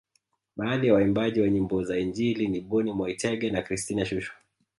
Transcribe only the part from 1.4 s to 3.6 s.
wa nyimbo za injili ni Boni Mwaitege